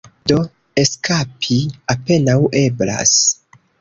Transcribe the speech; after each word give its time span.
Do, 0.29 0.37
eskapi 0.83 1.59
apenaŭ 1.95 2.39
eblas. 2.63 3.15